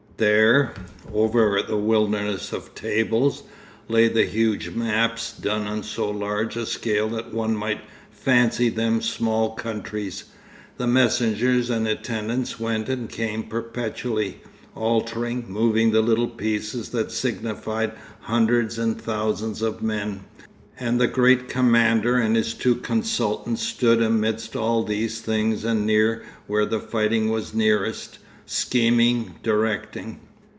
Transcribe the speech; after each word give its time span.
There, 0.17 0.75
over 1.11 1.57
a 1.57 1.75
wilderness 1.77 2.53
of 2.53 2.75
tables, 2.75 3.41
lay 3.87 4.07
the 4.07 4.21
huge 4.25 4.69
maps, 4.69 5.33
done 5.35 5.65
on 5.65 5.81
so 5.81 6.11
large 6.11 6.55
a 6.55 6.67
scale 6.67 7.09
that 7.09 7.33
one 7.33 7.55
might 7.57 7.81
fancy 8.11 8.69
them 8.69 9.01
small 9.01 9.55
countries; 9.55 10.25
the 10.77 10.85
messengers 10.85 11.71
and 11.71 11.87
attendants 11.87 12.59
went 12.59 12.87
and 12.87 13.09
came 13.09 13.41
perpetually, 13.45 14.41
altering, 14.75 15.45
moving 15.49 15.89
the 15.89 16.03
little 16.03 16.29
pieces 16.29 16.89
that 16.89 17.11
signified 17.11 17.91
hundreds 18.19 18.77
and 18.77 19.01
thousands 19.01 19.63
of 19.63 19.81
men, 19.81 20.25
and 20.79 21.01
the 21.01 21.07
great 21.07 21.49
commander 21.49 22.17
and 22.17 22.35
his 22.35 22.53
two 22.53 22.75
consultants 22.75 23.63
stood 23.63 24.03
amidst 24.03 24.55
all 24.55 24.83
these 24.83 25.19
things 25.19 25.65
and 25.65 25.83
near 25.87 26.23
where 26.45 26.67
the 26.67 26.79
fighting 26.79 27.31
was 27.31 27.55
nearest, 27.55 28.19
scheming, 28.43 29.33
directing. 29.43 30.19